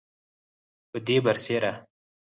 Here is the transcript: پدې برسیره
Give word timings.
پدې 0.91 1.17
برسیره 1.25 1.71